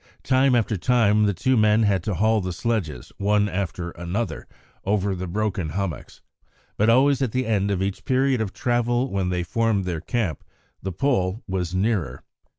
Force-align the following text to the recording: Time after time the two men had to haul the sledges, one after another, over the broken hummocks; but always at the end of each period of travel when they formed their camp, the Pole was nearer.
Time 0.23 0.55
after 0.55 0.77
time 0.77 1.27
the 1.27 1.33
two 1.35 1.55
men 1.55 1.83
had 1.83 2.01
to 2.01 2.15
haul 2.15 2.41
the 2.41 2.51
sledges, 2.53 3.11
one 3.19 3.47
after 3.47 3.91
another, 3.91 4.47
over 4.83 5.13
the 5.13 5.27
broken 5.27 5.69
hummocks; 5.69 6.21
but 6.75 6.89
always 6.89 7.21
at 7.21 7.33
the 7.33 7.45
end 7.45 7.69
of 7.69 7.83
each 7.83 8.03
period 8.03 8.41
of 8.41 8.51
travel 8.51 9.11
when 9.11 9.29
they 9.29 9.43
formed 9.43 9.85
their 9.85 10.01
camp, 10.01 10.43
the 10.81 10.91
Pole 10.91 11.43
was 11.47 11.75
nearer. 11.75 12.23